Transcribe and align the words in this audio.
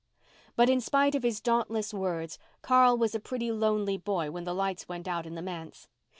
But 0.55 0.67
in 0.67 0.81
spite 0.81 1.13
of 1.13 1.21
his 1.21 1.39
dauntless 1.39 1.93
words 1.93 2.39
Carl 2.63 2.97
was 2.97 3.13
a 3.13 3.19
pretty 3.19 3.51
lonely 3.51 3.97
boy 3.97 4.31
when 4.31 4.45
the 4.45 4.55
lights 4.55 4.89
went 4.89 5.07
out 5.07 5.27
in 5.27 5.35
the 5.35 5.43
manse. 5.43 5.87